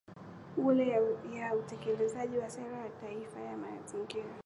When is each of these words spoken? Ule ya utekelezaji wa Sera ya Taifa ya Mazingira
Ule 0.57 0.87
ya 1.33 1.55
utekelezaji 1.55 2.37
wa 2.37 2.49
Sera 2.49 2.77
ya 2.77 2.89
Taifa 2.89 3.39
ya 3.39 3.57
Mazingira 3.57 4.33